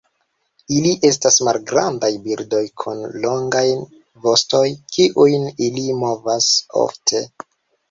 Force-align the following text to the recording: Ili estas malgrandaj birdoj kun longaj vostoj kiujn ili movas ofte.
Ili 0.77 0.93
estas 1.09 1.35
malgrandaj 1.47 2.09
birdoj 2.23 2.63
kun 2.85 3.05
longaj 3.27 3.63
vostoj 4.25 4.65
kiujn 4.97 5.47
ili 5.69 5.87
movas 6.03 6.51
ofte. 6.89 7.25